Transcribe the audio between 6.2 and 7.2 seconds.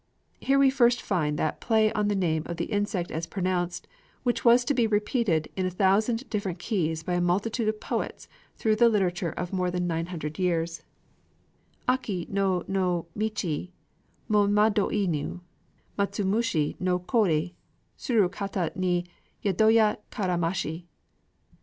different keys by